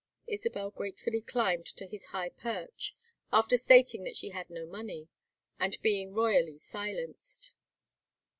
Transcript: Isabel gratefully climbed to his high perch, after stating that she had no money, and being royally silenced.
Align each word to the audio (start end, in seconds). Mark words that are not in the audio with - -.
Isabel 0.25 0.71
gratefully 0.71 1.21
climbed 1.21 1.67
to 1.75 1.85
his 1.85 2.05
high 2.05 2.29
perch, 2.29 2.95
after 3.31 3.55
stating 3.55 4.03
that 4.03 4.15
she 4.17 4.29
had 4.29 4.49
no 4.49 4.65
money, 4.65 5.09
and 5.59 5.79
being 5.83 6.11
royally 6.15 6.57
silenced. 6.57 7.53